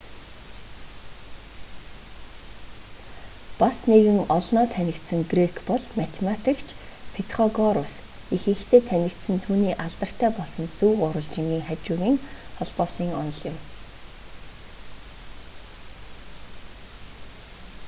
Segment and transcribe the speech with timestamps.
[3.59, 6.67] бас нэгэн олноо танигдсан грек бол математикч
[7.13, 7.93] петхогорус
[8.35, 12.15] ихэнхдээ танигдсан нь түүний алдартай болсон зөв гурвалжингын хажуугын
[12.57, 13.57] холбоосын онол юм